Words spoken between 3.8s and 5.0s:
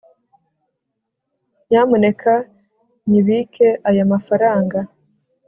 aya mafaranga